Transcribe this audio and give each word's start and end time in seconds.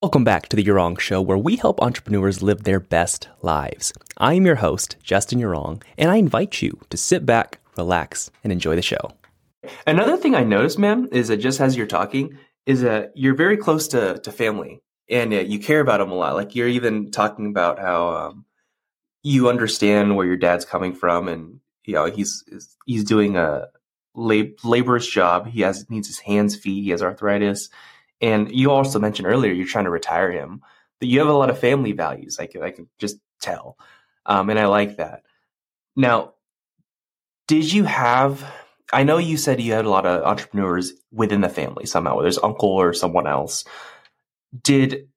Welcome 0.00 0.22
back 0.22 0.48
to 0.50 0.54
the 0.54 0.62
Yurong 0.62 1.00
Show, 1.00 1.20
where 1.20 1.36
we 1.36 1.56
help 1.56 1.82
entrepreneurs 1.82 2.40
live 2.40 2.62
their 2.62 2.78
best 2.78 3.28
lives. 3.42 3.92
I 4.16 4.34
am 4.34 4.46
your 4.46 4.54
host, 4.54 4.94
Justin 5.02 5.40
Yurong 5.40 5.82
and 5.98 6.08
I 6.08 6.18
invite 6.18 6.62
you 6.62 6.78
to 6.90 6.96
sit 6.96 7.26
back, 7.26 7.58
relax, 7.76 8.30
and 8.44 8.52
enjoy 8.52 8.76
the 8.76 8.82
show. 8.82 9.10
Another 9.88 10.16
thing 10.16 10.36
I 10.36 10.44
noticed, 10.44 10.78
man, 10.78 11.08
is 11.10 11.26
that 11.26 11.38
just 11.38 11.60
as 11.60 11.76
you're 11.76 11.88
talking, 11.88 12.38
is 12.64 12.82
that 12.82 13.10
you're 13.16 13.34
very 13.34 13.56
close 13.56 13.88
to, 13.88 14.20
to 14.20 14.30
family 14.30 14.80
and 15.10 15.34
uh, 15.34 15.38
you 15.38 15.58
care 15.58 15.80
about 15.80 15.98
them 15.98 16.12
a 16.12 16.14
lot. 16.14 16.36
Like 16.36 16.54
you're 16.54 16.68
even 16.68 17.10
talking 17.10 17.48
about 17.48 17.80
how 17.80 18.10
um, 18.10 18.44
you 19.24 19.48
understand 19.48 20.16
where 20.16 20.26
your 20.26 20.36
dad's 20.36 20.64
coming 20.64 20.94
from 20.94 21.26
and 21.26 21.58
you 21.84 21.94
know 21.94 22.04
he's 22.04 22.44
he's 22.86 23.02
doing 23.02 23.36
a 23.36 23.66
lab- 24.14 24.58
job. 25.00 25.48
He 25.48 25.62
has 25.62 25.90
needs 25.90 26.06
his 26.06 26.20
hands, 26.20 26.54
feet. 26.54 26.84
He 26.84 26.90
has 26.90 27.02
arthritis, 27.02 27.68
and 28.20 28.52
you 28.52 28.70
also 28.70 28.98
mentioned 28.98 29.28
earlier 29.28 29.52
you're 29.52 29.66
trying 29.66 29.84
to 29.84 29.90
retire 29.90 30.30
him. 30.30 30.62
But 31.00 31.08
you 31.08 31.20
have 31.20 31.28
a 31.28 31.32
lot 31.32 31.50
of 31.50 31.58
family 31.58 31.92
values. 31.92 32.38
I 32.40 32.46
can 32.46 32.62
I 32.62 32.70
can 32.70 32.88
just 32.98 33.18
tell, 33.40 33.76
um, 34.26 34.50
and 34.50 34.58
I 34.58 34.66
like 34.66 34.96
that. 34.96 35.22
Now, 35.94 36.34
did 37.46 37.72
you 37.72 37.84
have? 37.84 38.44
I 38.92 39.04
know 39.04 39.18
you 39.18 39.36
said 39.36 39.60
you 39.60 39.74
had 39.74 39.84
a 39.84 39.90
lot 39.90 40.06
of 40.06 40.24
entrepreneurs 40.24 40.92
within 41.12 41.40
the 41.40 41.48
family 41.48 41.86
somehow, 41.86 42.16
whether 42.16 42.28
it's 42.28 42.42
uncle 42.42 42.70
or 42.70 42.92
someone 42.94 43.26
else. 43.26 43.64
Did 44.62 45.08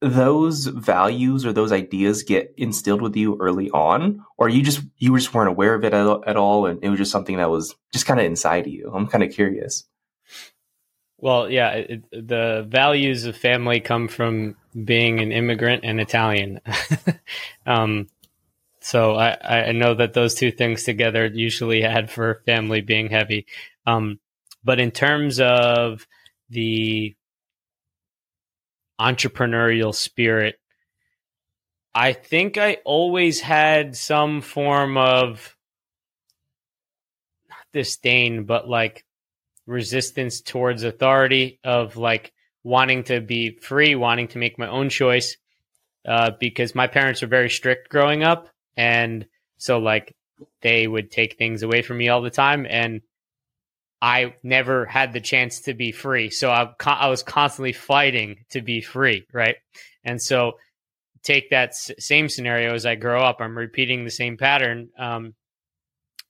those 0.00 0.66
values 0.66 1.44
or 1.44 1.52
those 1.52 1.72
ideas 1.72 2.22
get 2.22 2.54
instilled 2.56 3.02
with 3.02 3.16
you 3.16 3.36
early 3.40 3.68
on 3.70 4.24
or 4.36 4.48
you 4.48 4.62
just 4.62 4.80
you 4.96 5.16
just 5.16 5.34
weren't 5.34 5.48
aware 5.48 5.74
of 5.74 5.84
it 5.84 5.92
at, 5.92 6.06
at 6.26 6.36
all 6.36 6.66
and 6.66 6.78
it 6.84 6.88
was 6.88 6.98
just 6.98 7.10
something 7.10 7.36
that 7.38 7.50
was 7.50 7.74
just 7.92 8.06
kind 8.06 8.20
of 8.20 8.26
inside 8.26 8.66
of 8.66 8.72
you 8.72 8.92
i'm 8.94 9.08
kind 9.08 9.24
of 9.24 9.32
curious 9.32 9.84
well 11.18 11.50
yeah 11.50 11.70
it, 11.70 12.04
the 12.10 12.66
values 12.68 13.24
of 13.24 13.36
family 13.36 13.80
come 13.80 14.08
from 14.08 14.56
being 14.84 15.20
an 15.20 15.32
immigrant 15.32 15.84
and 15.84 16.00
italian 16.00 16.60
um, 17.66 18.08
so 18.80 19.16
I, 19.16 19.68
I 19.68 19.72
know 19.72 19.94
that 19.94 20.14
those 20.14 20.34
two 20.34 20.50
things 20.50 20.84
together 20.84 21.26
usually 21.26 21.84
add 21.84 22.10
for 22.10 22.42
family 22.46 22.80
being 22.80 23.08
heavy 23.10 23.46
um, 23.86 24.20
but 24.64 24.80
in 24.80 24.90
terms 24.90 25.40
of 25.40 26.06
the 26.50 27.14
entrepreneurial 29.00 29.94
spirit. 29.94 30.58
I 31.94 32.12
think 32.12 32.58
I 32.58 32.78
always 32.84 33.40
had 33.40 33.96
some 33.96 34.40
form 34.40 34.96
of 34.96 35.56
not 37.48 37.58
disdain, 37.72 38.44
but 38.44 38.68
like 38.68 39.04
resistance 39.68 40.40
towards 40.40 40.82
authority 40.82 41.60
of 41.62 41.96
like 41.96 42.32
wanting 42.64 43.04
to 43.04 43.20
be 43.20 43.50
free, 43.60 43.94
wanting 43.94 44.28
to 44.28 44.38
make 44.38 44.58
my 44.58 44.66
own 44.66 44.88
choice. 44.88 45.36
Uh, 46.06 46.30
because 46.40 46.74
my 46.74 46.86
parents 46.86 47.20
were 47.20 47.28
very 47.28 47.50
strict 47.50 47.90
growing 47.90 48.22
up. 48.22 48.48
And 48.76 49.26
so 49.58 49.78
like 49.78 50.16
they 50.62 50.86
would 50.86 51.10
take 51.10 51.36
things 51.36 51.62
away 51.62 51.82
from 51.82 51.98
me 51.98 52.08
all 52.08 52.22
the 52.22 52.30
time. 52.30 52.66
And 52.68 53.02
I 54.00 54.34
never 54.42 54.86
had 54.86 55.12
the 55.12 55.20
chance 55.20 55.60
to 55.62 55.74
be 55.74 55.92
free. 55.92 56.30
So 56.30 56.50
I, 56.50 56.72
I 56.86 57.08
was 57.08 57.22
constantly 57.22 57.72
fighting 57.72 58.44
to 58.50 58.62
be 58.62 58.80
free, 58.80 59.26
right? 59.32 59.56
And 60.02 60.22
so 60.22 60.52
take 61.22 61.50
that 61.50 61.70
s- 61.70 61.90
same 61.98 62.30
scenario 62.30 62.74
as 62.74 62.86
I 62.86 62.94
grow 62.94 63.20
up, 63.20 63.40
I'm 63.40 63.58
repeating 63.58 64.04
the 64.04 64.10
same 64.10 64.38
pattern 64.38 64.88
um, 64.98 65.34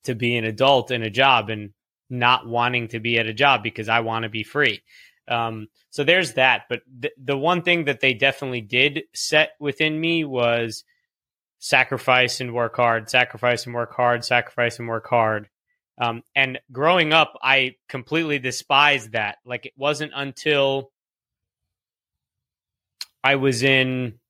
to 0.05 0.15
be 0.15 0.37
an 0.37 0.45
adult 0.45 0.91
in 0.91 1.03
a 1.03 1.11
job 1.11 1.51
and 1.51 1.71
not 2.11 2.47
wanting 2.47 2.89
to 2.89 3.01
be 3.01 3.19
at 3.19 3.27
a 3.27 3.35
job 3.35 3.63
because 3.63 3.89
I 3.89 4.01
want 4.01 4.25
to 4.25 4.29
be 4.29 4.43
free. 4.43 4.83
Um, 5.29 5.69
so 5.91 6.05
there's 6.05 6.35
that. 6.35 6.65
But 6.69 6.83
th- 7.01 7.15
the 7.23 7.37
one 7.37 7.63
thing 7.63 7.85
that 7.85 8.01
they 8.01 8.15
definitely 8.15 8.63
did 8.63 9.05
set 9.15 9.53
within 9.61 10.01
me 10.01 10.25
was 10.25 10.85
sacrifice 11.59 12.41
and 12.41 12.55
work 12.55 12.77
hard, 12.77 13.11
sacrifice 13.11 13.67
and 13.67 13.75
work 13.75 13.95
hard, 13.95 14.25
sacrifice 14.25 14.79
and 14.79 14.89
work 14.89 15.07
hard. 15.09 15.49
Um, 16.01 16.23
and 16.35 16.61
growing 16.71 17.13
up, 17.13 17.37
I 17.43 17.75
completely 17.89 18.39
despised 18.39 19.13
that. 19.13 19.39
Like 19.45 19.67
it 19.67 19.73
wasn't 19.77 20.13
until 20.15 20.93
I 23.23 23.35
was 23.35 23.63
in 23.63 24.21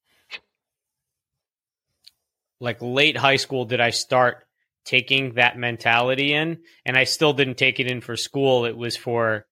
like 2.60 2.78
late 2.80 3.16
high 3.16 3.36
school 3.36 3.66
did 3.66 3.80
I 3.80 3.90
start 3.90 4.47
taking 4.88 5.34
that 5.34 5.58
mentality 5.58 6.32
in, 6.32 6.58
and 6.86 6.96
I 6.96 7.04
still 7.04 7.34
didn't 7.34 7.58
take 7.58 7.78
it 7.78 7.90
in 7.90 8.00
for 8.00 8.16
school. 8.16 8.64
It 8.64 8.76
was 8.76 8.96
for 8.96 9.46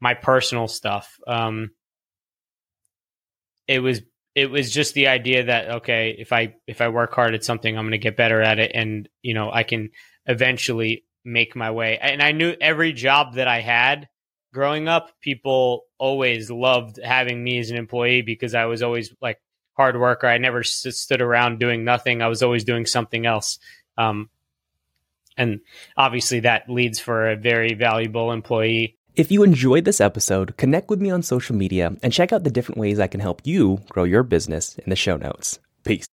my 0.00 0.14
personal 0.14 0.68
stuff. 0.68 1.18
Um, 1.26 1.70
it 3.66 3.80
was 3.80 4.02
it 4.36 4.48
was 4.48 4.70
just 4.70 4.94
the 4.94 5.08
idea 5.08 5.46
that 5.46 5.70
okay, 5.78 6.14
if 6.16 6.32
I 6.32 6.54
if 6.68 6.80
I 6.80 6.88
work 6.88 7.12
hard 7.12 7.34
at 7.34 7.42
something, 7.42 7.76
I'm 7.76 7.84
going 7.84 7.92
to 7.92 7.98
get 7.98 8.16
better 8.16 8.40
at 8.40 8.60
it, 8.60 8.70
and 8.74 9.08
you 9.22 9.34
know 9.34 9.50
I 9.52 9.64
can 9.64 9.90
eventually 10.26 11.04
make 11.24 11.56
my 11.56 11.72
way. 11.72 11.98
And 11.98 12.22
I 12.22 12.30
knew 12.30 12.54
every 12.60 12.92
job 12.92 13.34
that 13.34 13.48
I 13.48 13.60
had 13.62 14.08
growing 14.54 14.86
up, 14.86 15.10
people 15.20 15.82
always 15.98 16.48
loved 16.48 17.00
having 17.02 17.42
me 17.42 17.58
as 17.58 17.70
an 17.70 17.76
employee 17.76 18.22
because 18.22 18.54
I 18.54 18.66
was 18.66 18.84
always 18.84 19.12
like 19.20 19.40
hard 19.76 19.98
worker. 19.98 20.28
I 20.28 20.38
never 20.38 20.62
stood 20.62 21.20
around 21.20 21.58
doing 21.58 21.84
nothing. 21.84 22.22
I 22.22 22.28
was 22.28 22.44
always 22.44 22.62
doing 22.62 22.86
something 22.86 23.26
else. 23.26 23.58
Um, 23.98 24.30
and 25.36 25.60
obviously 25.96 26.40
that 26.40 26.68
leads 26.68 26.98
for 26.98 27.30
a 27.30 27.36
very 27.36 27.74
valuable 27.74 28.32
employee. 28.32 28.96
If 29.14 29.30
you 29.30 29.42
enjoyed 29.42 29.84
this 29.84 30.00
episode, 30.00 30.56
connect 30.56 30.90
with 30.90 31.00
me 31.00 31.10
on 31.10 31.22
social 31.22 31.56
media 31.56 31.96
and 32.02 32.12
check 32.12 32.32
out 32.32 32.44
the 32.44 32.50
different 32.50 32.78
ways 32.78 33.00
I 33.00 33.06
can 33.06 33.20
help 33.20 33.40
you 33.44 33.80
grow 33.88 34.04
your 34.04 34.22
business 34.22 34.76
in 34.78 34.90
the 34.90 34.96
show 34.96 35.16
notes. 35.16 35.58
Peace. 35.84 36.04